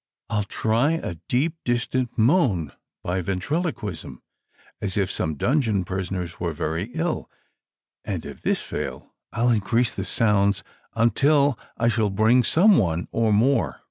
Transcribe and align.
''I'll 0.31 0.47
try 0.49 0.93
a 0.93 1.17
deep, 1.29 1.57
distant 1.63 2.17
moan 2.17 2.71
by 3.03 3.21
ventriloquism, 3.21 4.23
as 4.81 4.97
if 4.97 5.11
some 5.11 5.35
dungeon 5.35 5.85
prisoners 5.85 6.39
were 6.39 6.53
very 6.53 6.85
ill, 6.95 7.29
and 8.03 8.25
if 8.25 8.41
this 8.41 8.61
fail, 8.63 9.13
I'll 9.31 9.51
increase 9.51 9.93
the 9.93 10.03
sounds 10.03 10.63
\mtil 10.97 11.55
I 11.77 11.87
shall 11.87 12.09
bring 12.09 12.43
some 12.43 12.79
one 12.79 13.09
or 13.11 13.31
more." 13.31 13.79